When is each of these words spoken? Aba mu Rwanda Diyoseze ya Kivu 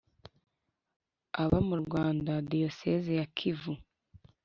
Aba 1.41 1.57
mu 1.67 1.75
Rwanda 1.83 2.31
Diyoseze 2.49 3.11
ya 3.19 3.27
Kivu 3.35 3.73